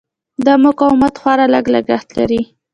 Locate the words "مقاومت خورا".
0.65-1.45